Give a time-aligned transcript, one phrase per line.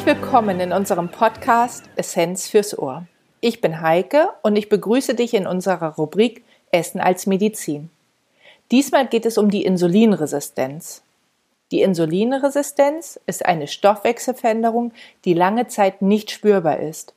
[0.00, 3.06] Herzlich willkommen in unserem Podcast Essenz fürs Ohr.
[3.42, 7.90] Ich bin Heike und ich begrüße dich in unserer Rubrik Essen als Medizin.
[8.70, 11.02] Diesmal geht es um die Insulinresistenz.
[11.70, 14.92] Die Insulinresistenz ist eine Stoffwechselveränderung,
[15.26, 17.12] die lange Zeit nicht spürbar ist.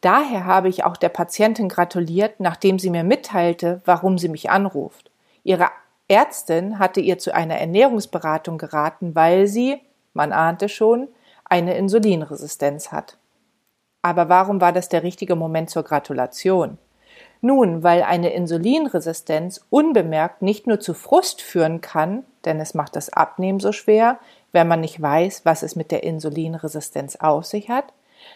[0.00, 5.10] Daher habe ich auch der Patientin gratuliert, nachdem sie mir mitteilte, warum sie mich anruft.
[5.42, 5.70] Ihre
[6.06, 9.80] Ärztin hatte ihr zu einer Ernährungsberatung geraten, weil sie,
[10.14, 11.08] man ahnte schon,
[11.52, 13.18] eine Insulinresistenz hat.
[14.00, 16.78] Aber warum war das der richtige Moment zur Gratulation?
[17.42, 23.12] Nun, weil eine Insulinresistenz unbemerkt nicht nur zu Frust führen kann, denn es macht das
[23.12, 24.18] Abnehmen so schwer,
[24.52, 27.92] wenn man nicht weiß, was es mit der Insulinresistenz auf sich hat,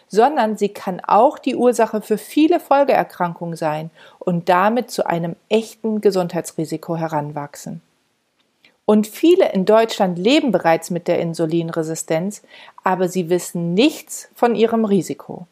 [0.07, 6.01] sondern sie kann auch die Ursache für viele Folgeerkrankungen sein und damit zu einem echten
[6.01, 7.81] Gesundheitsrisiko heranwachsen.
[8.89, 12.41] Und viele in Deutschland leben bereits mit der Insulinresistenz,
[12.85, 15.45] aber sie wissen nichts von ihrem Risiko.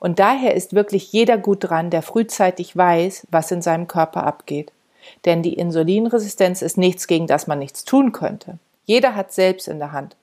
[0.00, 4.70] Und daher ist wirklich jeder gut dran, der frühzeitig weiß, was in seinem Körper abgeht.
[5.24, 8.58] Denn die Insulinresistenz ist nichts, gegen das man nichts tun könnte.
[8.84, 10.14] Jeder hat selbst in der Hand.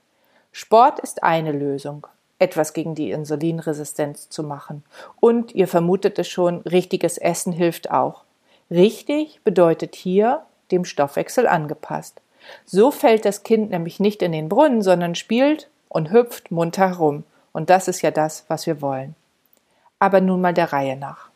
[0.52, 2.06] Sport ist eine Lösung,
[2.38, 4.84] etwas gegen die Insulinresistenz zu machen.
[5.20, 8.24] Und ihr vermutet es schon, richtiges Essen hilft auch.
[8.70, 12.21] Richtig bedeutet hier dem Stoffwechsel angepasst.
[12.66, 17.24] So fällt das Kind nämlich nicht in den Brunnen, sondern spielt und hüpft munter herum.
[17.54, 19.16] Und das ist ja das, was wir wollen.
[20.00, 21.30] Aber nun mal der Reihe nach.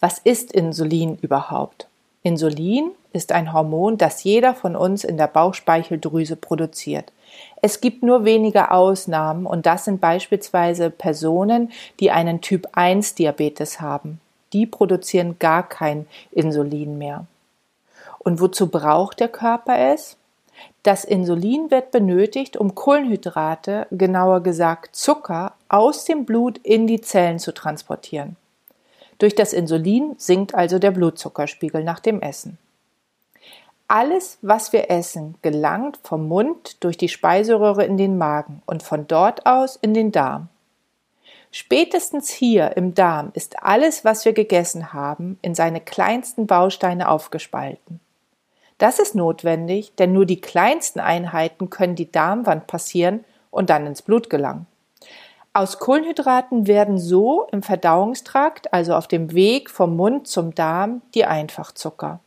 [0.00, 1.88] Was ist Insulin überhaupt?
[2.22, 7.12] Insulin ist ein Hormon, das jeder von uns in der Bauchspeicheldrüse produziert.
[7.62, 13.80] Es gibt nur wenige Ausnahmen und das sind beispielsweise Personen, die einen Typ 1 Diabetes
[13.80, 14.20] haben.
[14.52, 17.26] Die produzieren gar kein Insulin mehr.
[18.24, 20.16] Und wozu braucht der Körper es?
[20.82, 27.38] Das Insulin wird benötigt, um Kohlenhydrate, genauer gesagt Zucker, aus dem Blut in die Zellen
[27.38, 28.36] zu transportieren.
[29.18, 32.58] Durch das Insulin sinkt also der Blutzuckerspiegel nach dem Essen.
[33.86, 39.06] Alles, was wir essen, gelangt vom Mund durch die Speiseröhre in den Magen und von
[39.06, 40.48] dort aus in den Darm.
[41.50, 48.00] Spätestens hier im Darm ist alles, was wir gegessen haben, in seine kleinsten Bausteine aufgespalten.
[48.78, 54.02] Das ist notwendig, denn nur die kleinsten Einheiten können die Darmwand passieren und dann ins
[54.02, 54.66] Blut gelangen.
[55.52, 61.24] Aus Kohlenhydraten werden so im Verdauungstrakt, also auf dem Weg vom Mund zum Darm, die
[61.24, 62.18] Einfachzucker.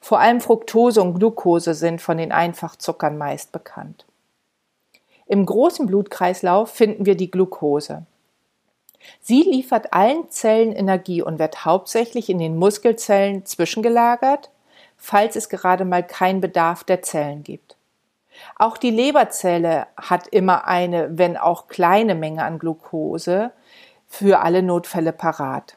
[0.00, 4.04] Vor allem Fructose und Glucose sind von den Einfachzuckern meist bekannt.
[5.26, 8.04] Im großen Blutkreislauf finden wir die Glucose.
[9.20, 14.50] Sie liefert allen Zellen Energie und wird hauptsächlich in den Muskelzellen zwischengelagert,
[15.00, 17.76] falls es gerade mal keinen Bedarf der Zellen gibt.
[18.56, 23.50] Auch die Leberzelle hat immer eine, wenn auch kleine Menge an Glucose
[24.06, 25.76] für alle Notfälle parat.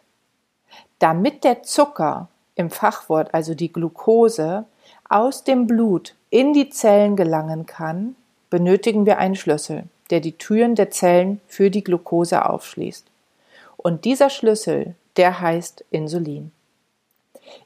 [1.00, 4.66] Damit der Zucker im Fachwort, also die Glucose,
[5.10, 8.16] aus dem Blut in die Zellen gelangen kann,
[8.50, 13.06] benötigen wir einen Schlüssel, der die Türen der Zellen für die Glucose aufschließt.
[13.78, 16.52] Und dieser Schlüssel, der heißt Insulin.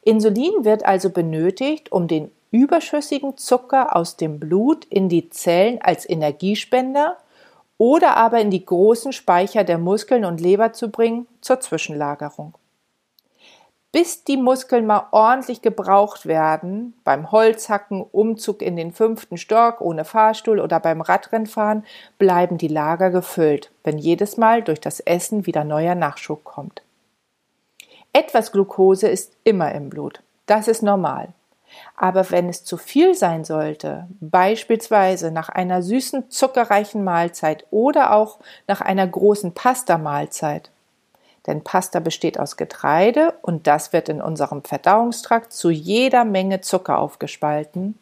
[0.01, 6.07] Insulin wird also benötigt, um den überschüssigen Zucker aus dem Blut in die Zellen als
[6.07, 7.17] Energiespender
[7.77, 12.53] oder aber in die großen Speicher der Muskeln und Leber zu bringen zur Zwischenlagerung
[13.97, 20.05] bis die Muskeln mal ordentlich gebraucht werden, beim Holzhacken, Umzug in den fünften Stock ohne
[20.05, 21.83] Fahrstuhl oder beim Radrennfahren,
[22.19, 26.83] bleiben die Lager gefüllt, wenn jedes Mal durch das Essen wieder neuer Nachschub kommt.
[28.13, 30.21] Etwas Glucose ist immer im Blut.
[30.45, 31.29] Das ist normal.
[31.95, 38.39] Aber wenn es zu viel sein sollte, beispielsweise nach einer süßen, zuckerreichen Mahlzeit oder auch
[38.67, 40.71] nach einer großen Pasta-Mahlzeit,
[41.47, 46.99] denn Pasta besteht aus Getreide und das wird in unserem Verdauungstrakt zu jeder Menge Zucker
[46.99, 47.97] aufgespalten.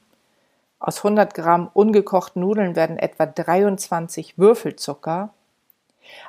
[0.80, 5.30] Aus 100 Gramm ungekochten Nudeln werden etwa 23 Würfelzucker.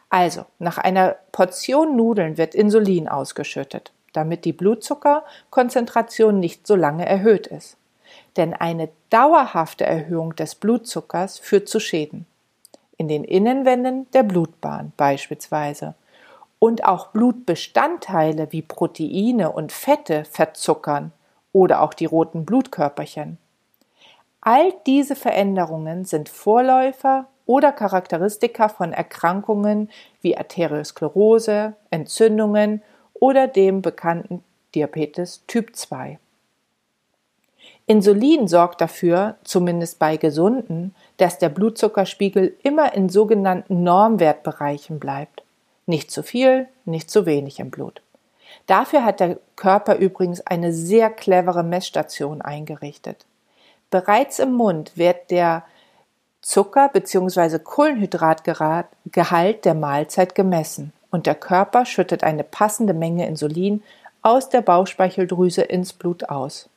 [0.08, 7.46] Also, nach einer Portion Nudeln wird Insulin ausgeschüttet, damit die Blutzuckerkonzentration nicht so lange erhöht
[7.46, 7.76] ist.
[8.36, 12.26] Denn eine dauerhafte Erhöhung des Blutzuckers führt zu Schäden.
[12.96, 15.94] In den Innenwänden der Blutbahn beispielsweise
[16.58, 21.12] und auch Blutbestandteile wie Proteine und Fette verzuckern
[21.52, 23.38] oder auch die roten Blutkörperchen.
[24.40, 29.90] All diese Veränderungen sind Vorläufer oder Charakteristika von Erkrankungen
[30.20, 32.82] wie Arteriosklerose, Entzündungen
[33.14, 34.44] oder dem bekannten
[34.74, 36.18] Diabetes Typ 2.
[37.86, 45.44] Insulin sorgt dafür, zumindest bei Gesunden, dass der Blutzuckerspiegel immer in sogenannten Normwertbereichen bleibt.
[45.86, 48.02] Nicht zu viel, nicht zu wenig im Blut.
[48.66, 53.24] Dafür hat der Körper übrigens eine sehr clevere Messstation eingerichtet.
[53.90, 55.64] Bereits im Mund wird der
[56.46, 57.58] Zucker bzw.
[57.58, 63.82] Kohlenhydratgehalt der Mahlzeit gemessen und der Körper schüttet eine passende Menge Insulin
[64.22, 66.68] aus der Bauchspeicheldrüse ins Blut aus.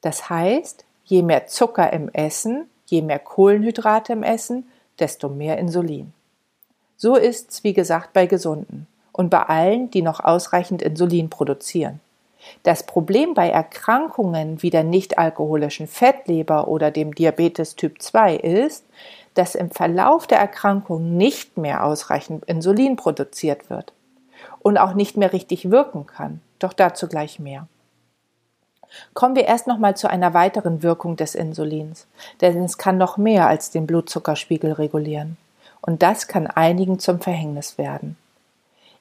[0.00, 4.66] Das heißt, je mehr Zucker im Essen, je mehr Kohlenhydrate im Essen,
[4.98, 6.14] desto mehr Insulin.
[6.96, 12.00] So ist's, wie gesagt, bei Gesunden und bei allen, die noch ausreichend Insulin produzieren.
[12.62, 18.84] Das Problem bei Erkrankungen wie der nichtalkoholischen Fettleber oder dem Diabetes Typ 2 ist,
[19.34, 23.92] dass im Verlauf der Erkrankung nicht mehr ausreichend Insulin produziert wird
[24.60, 26.40] und auch nicht mehr richtig wirken kann.
[26.58, 27.66] Doch dazu gleich mehr.
[29.12, 32.06] Kommen wir erst noch mal zu einer weiteren Wirkung des Insulins,
[32.40, 35.36] denn es kann noch mehr als den Blutzuckerspiegel regulieren.
[35.80, 38.16] Und das kann einigen zum Verhängnis werden.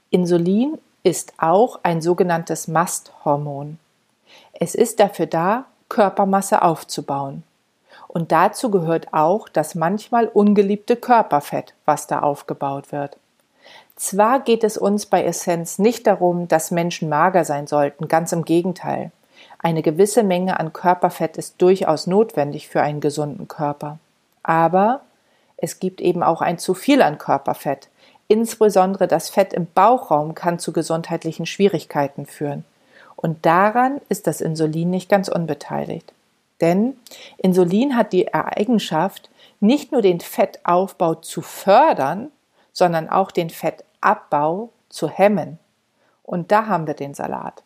[0.09, 3.77] Insulin ist auch ein sogenanntes Masthormon.
[4.53, 7.43] Es ist dafür da, Körpermasse aufzubauen.
[8.07, 13.17] Und dazu gehört auch das manchmal ungeliebte Körperfett, was da aufgebaut wird.
[13.95, 18.45] Zwar geht es uns bei Essenz nicht darum, dass Menschen mager sein sollten, ganz im
[18.45, 19.11] Gegenteil.
[19.59, 23.97] Eine gewisse Menge an Körperfett ist durchaus notwendig für einen gesunden Körper.
[24.41, 25.01] Aber
[25.57, 27.87] es gibt eben auch ein zu viel an Körperfett.
[28.27, 32.65] Insbesondere das Fett im Bauchraum kann zu gesundheitlichen Schwierigkeiten führen.
[33.15, 36.13] Und daran ist das Insulin nicht ganz unbeteiligt.
[36.61, 36.97] Denn
[37.37, 39.29] Insulin hat die Eigenschaft,
[39.59, 42.31] nicht nur den Fettaufbau zu fördern,
[42.73, 45.59] sondern auch den Fettabbau zu hemmen.
[46.23, 47.63] Und da haben wir den Salat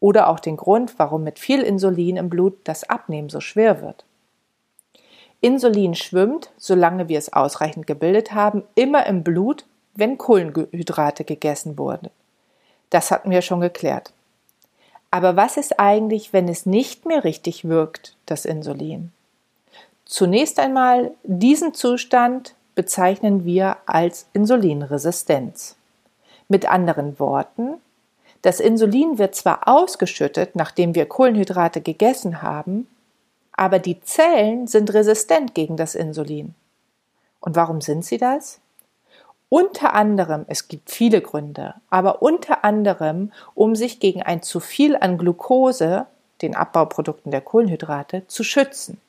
[0.00, 4.04] oder auch den Grund, warum mit viel Insulin im Blut das Abnehmen so schwer wird.
[5.40, 9.64] Insulin schwimmt, solange wir es ausreichend gebildet haben, immer im Blut,
[9.94, 12.10] wenn Kohlenhydrate gegessen wurden.
[12.90, 14.12] Das hatten wir schon geklärt.
[15.10, 19.12] Aber was ist eigentlich, wenn es nicht mehr richtig wirkt, das Insulin?
[20.04, 25.76] Zunächst einmal, diesen Zustand bezeichnen wir als Insulinresistenz.
[26.48, 27.74] Mit anderen Worten,
[28.42, 32.86] das Insulin wird zwar ausgeschüttet, nachdem wir Kohlenhydrate gegessen haben,
[33.52, 36.54] aber die Zellen sind resistent gegen das Insulin.
[37.40, 38.60] Und warum sind sie das?
[39.56, 44.96] Unter anderem, es gibt viele Gründe, aber unter anderem, um sich gegen ein zu viel
[44.96, 46.06] an Glucose,
[46.42, 49.00] den Abbauprodukten der Kohlenhydrate, zu schützen.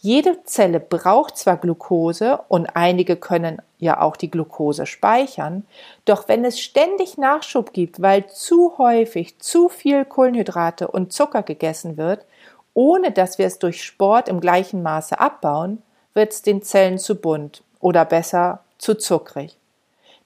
[0.00, 5.64] Jede Zelle braucht zwar Glucose und einige können ja auch die Glucose speichern,
[6.04, 11.96] doch wenn es ständig Nachschub gibt, weil zu häufig zu viel Kohlenhydrate und Zucker gegessen
[11.96, 12.26] wird,
[12.74, 15.80] ohne dass wir es durch Sport im gleichen Maße abbauen,
[16.12, 19.59] wird es den Zellen zu bunt oder besser zu zuckrig.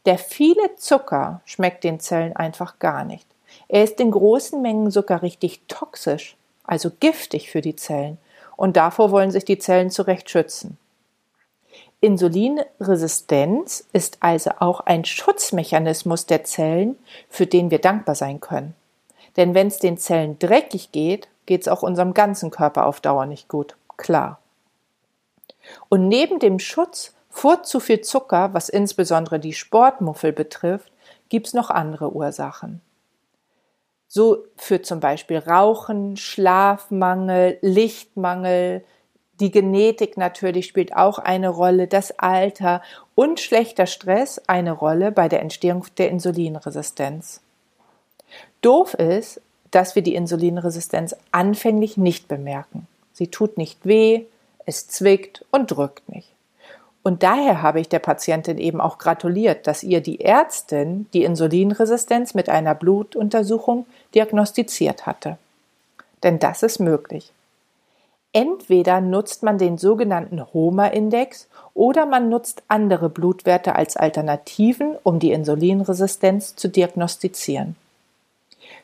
[0.07, 3.27] Der viele Zucker schmeckt den Zellen einfach gar nicht.
[3.69, 8.19] Er ist in großen Mengen sogar richtig toxisch, also giftig für die Zellen
[8.57, 10.79] und davor wollen sich die Zellen zurecht schützen.
[12.01, 16.99] Insulinresistenz ist also auch ein Schutzmechanismus der Zellen,
[17.31, 18.75] für den wir dankbar sein können.
[19.39, 23.25] Denn wenn es den Zellen dreckig geht, geht es auch unserem ganzen Körper auf Dauer
[23.25, 23.75] nicht gut.
[23.97, 24.39] Klar.
[25.89, 30.93] Und neben dem Schutz vor zu viel Zucker, was insbesondere die Sportmuffel betrifft,
[31.29, 32.81] gibt es noch andere Ursachen.
[34.07, 38.85] So führt zum Beispiel Rauchen, Schlafmangel, Lichtmangel,
[39.41, 42.83] die Genetik natürlich spielt auch eine Rolle, das Alter
[43.17, 47.41] und schlechter Stress eine Rolle bei der Entstehung der Insulinresistenz.
[48.63, 49.41] Doof ist,
[49.73, 52.87] dass wir die Insulinresistenz anfänglich nicht bemerken.
[53.13, 54.27] Sie tut nicht weh,
[54.67, 56.34] es zwickt und drückt nicht.
[57.05, 62.33] Und daher habe ich der Patientin eben auch gratuliert, dass ihr die Ärztin die Insulinresistenz
[62.33, 63.85] mit einer Blutuntersuchung
[64.15, 65.37] diagnostiziert hatte.
[66.23, 67.31] Denn das ist möglich.
[68.33, 75.33] Entweder nutzt man den sogenannten HOMA-Index oder man nutzt andere Blutwerte als Alternativen, um die
[75.33, 77.77] Insulinresistenz zu diagnostizieren.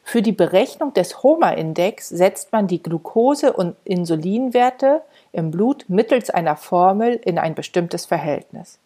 [0.04, 5.00] Für die Berechnung des HOMA-Index setzt man die Glucose- und Insulinwerte
[5.32, 8.78] im Blut mittels einer Formel in ein bestimmtes Verhältnis.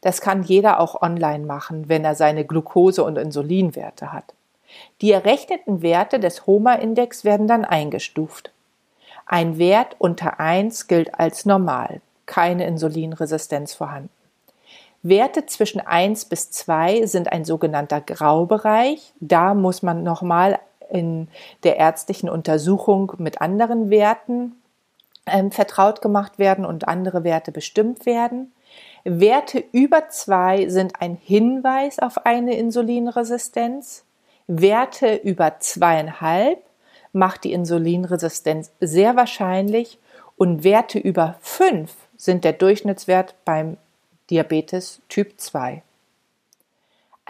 [0.00, 4.34] Das kann jeder auch online machen, wenn er seine Glucose- und Insulinwerte hat.
[5.00, 8.52] Die errechneten Werte des HOMA-Index werden dann eingestuft.
[9.26, 14.10] Ein Wert unter 1 gilt als normal, keine Insulinresistenz vorhanden.
[15.02, 19.12] Werte zwischen 1 bis 2 sind ein sogenannter Graubereich.
[19.20, 20.58] Da muss man nochmal
[20.90, 21.28] in
[21.62, 24.57] der ärztlichen Untersuchung mit anderen Werten
[25.30, 28.52] ähm, vertraut gemacht werden und andere Werte bestimmt werden.
[29.04, 34.04] Werte über zwei sind ein Hinweis auf eine Insulinresistenz.
[34.46, 36.62] Werte über zweieinhalb
[37.12, 39.98] macht die Insulinresistenz sehr wahrscheinlich
[40.36, 43.76] und Werte über fünf sind der Durchschnittswert beim
[44.30, 45.82] Diabetes Typ 2.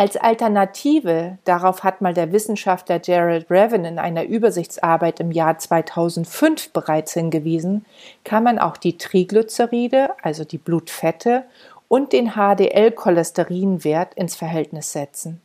[0.00, 6.71] Als Alternative, darauf hat mal der Wissenschaftler Gerald Revan in einer Übersichtsarbeit im Jahr 2005
[6.71, 7.85] bereits hingewiesen,
[8.23, 11.43] kann man auch die Triglyceride, also die Blutfette,
[11.88, 15.40] und den HDL-Cholesterinwert ins Verhältnis setzen.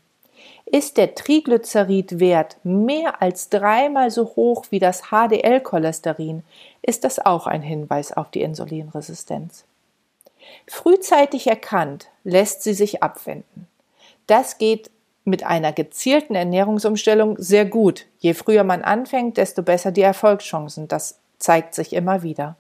[0.65, 6.43] Ist der Triglyceridwert mehr als dreimal so hoch wie das HDL-Cholesterin,
[6.83, 9.65] ist das auch ein Hinweis auf die Insulinresistenz.
[10.67, 13.67] Frühzeitig erkannt lässt sie sich abwenden.
[14.27, 14.89] Das geht
[15.25, 18.06] mit einer gezielten Ernährungsumstellung sehr gut.
[18.20, 20.88] Je früher man anfängt, desto besser die Erfolgschancen.
[20.88, 22.56] Das zeigt sich immer wieder.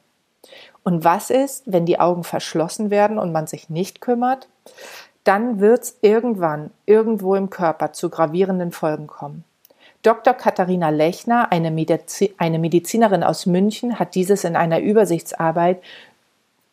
[0.83, 4.47] Und was ist, wenn die Augen verschlossen werden und man sich nicht kümmert?
[5.23, 9.45] Dann wird es irgendwann irgendwo im Körper zu gravierenden Folgen kommen.
[10.01, 10.33] Dr.
[10.33, 15.81] Katharina Lechner, eine, Medizi eine Medizinerin aus München, hat dieses in einer Übersichtsarbeit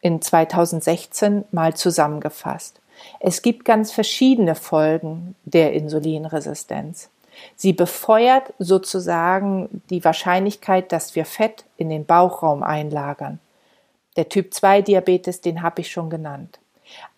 [0.00, 2.79] in 2016 mal zusammengefasst.
[3.18, 7.10] Es gibt ganz verschiedene Folgen der Insulinresistenz.
[7.56, 13.38] Sie befeuert sozusagen die Wahrscheinlichkeit, dass wir Fett in den Bauchraum einlagern.
[14.16, 16.58] Der Typ 2 Diabetes, den habe ich schon genannt.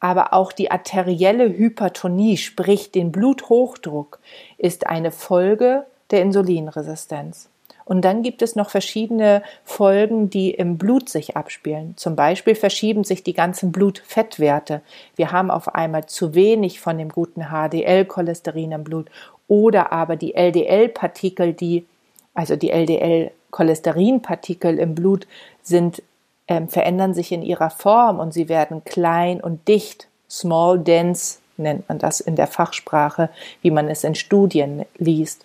[0.01, 4.21] Aber auch die arterielle Hypertonie, sprich den Bluthochdruck,
[4.59, 7.49] ist eine Folge der Insulinresistenz.
[7.85, 11.95] Und dann gibt es noch verschiedene Folgen, die im Blut sich abspielen.
[11.97, 14.83] Zum Beispiel verschieben sich die ganzen Blutfettwerte.
[15.17, 19.11] Wir haben auf einmal zu wenig von dem guten HDL-Cholesterin im Blut
[19.49, 21.87] oder aber die LDL-Partikel, die,
[22.35, 25.27] also die LDL-Cholesterinpartikel im Blut
[25.63, 26.03] sind,
[26.49, 30.09] ähm, verändern sich in ihrer Form und sie werden klein und dicht.
[30.29, 33.29] Small, dense nennt man das in der Fachsprache,
[33.61, 35.45] wie man es in Studien liest.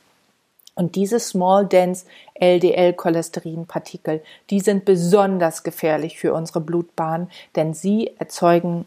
[0.77, 2.05] Und diese Small Dense
[2.35, 8.85] LDL-Cholesterinpartikel, die sind besonders gefährlich für unsere Blutbahn, denn sie erzeugen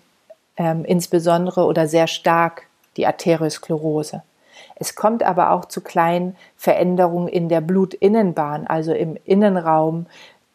[0.57, 4.23] ähm, insbesondere oder sehr stark die Arteriosklerose.
[4.77, 10.07] Es kommt aber auch zu kleinen Veränderungen in der Blutinnenbahn, also im Innenraum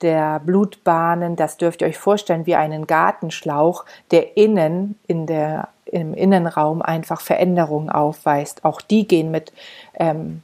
[0.02, 1.36] der Blutbahnen.
[1.36, 7.22] Das dürft ihr euch vorstellen wie einen Gartenschlauch, der innen in der im Innenraum einfach
[7.22, 8.66] Veränderungen aufweist.
[8.66, 9.54] Auch die gehen mit
[9.94, 10.42] ähm,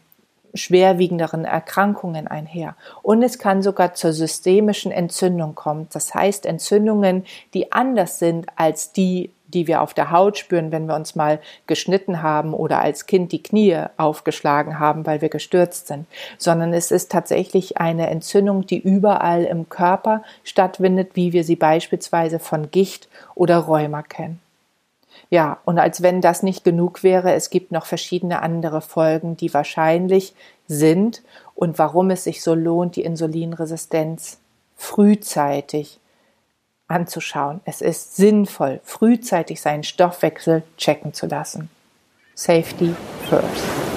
[0.53, 2.75] schwerwiegenderen Erkrankungen einher.
[3.01, 5.87] Und es kann sogar zur systemischen Entzündung kommen.
[5.91, 10.87] Das heißt Entzündungen, die anders sind als die, die wir auf der Haut spüren, wenn
[10.87, 15.87] wir uns mal geschnitten haben oder als Kind die Knie aufgeschlagen haben, weil wir gestürzt
[15.87, 16.05] sind,
[16.37, 22.39] sondern es ist tatsächlich eine Entzündung, die überall im Körper stattfindet, wie wir sie beispielsweise
[22.39, 24.39] von Gicht oder Rheuma kennen.
[25.31, 29.53] Ja, und als wenn das nicht genug wäre, es gibt noch verschiedene andere Folgen, die
[29.53, 30.35] wahrscheinlich
[30.67, 31.23] sind
[31.55, 34.39] und warum es sich so lohnt, die Insulinresistenz
[34.75, 36.01] frühzeitig
[36.89, 37.61] anzuschauen.
[37.63, 41.69] Es ist sinnvoll, frühzeitig seinen Stoffwechsel checken zu lassen.
[42.35, 42.93] Safety
[43.29, 43.90] first.